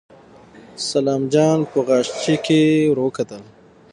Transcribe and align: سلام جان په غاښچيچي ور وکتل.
سلام 0.89 1.21
جان 1.33 1.59
په 1.71 1.77
غاښچيچي 1.87 2.61
ور 2.89 2.99
وکتل. 3.05 3.43